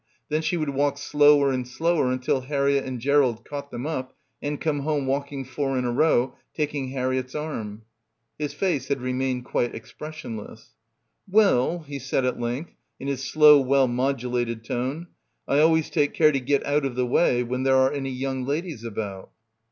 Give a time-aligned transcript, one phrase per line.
[0.29, 4.59] Then she would walk slower and slower until Harriett and Gerald raught them up and
[4.59, 7.83] come home walking four in a row, taking Har riett's arm.
[8.39, 10.69] His face had remained quite expres sionless.
[11.29, 15.05] "Well," he said at length in his slow well modulated tone,
[15.47, 18.43] "I always take care to get out of the way when there are any young
[18.43, 19.29] ladies about."